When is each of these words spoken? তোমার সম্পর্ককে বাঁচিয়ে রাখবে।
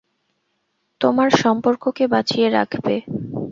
তোমার 1.01 1.29
সম্পর্ককে 1.43 2.03
বাঁচিয়ে 2.13 2.47
রাখবে। 2.49 2.95